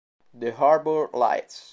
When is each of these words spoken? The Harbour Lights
The 0.33 0.49
Harbour 0.51 1.11
Lights 1.13 1.69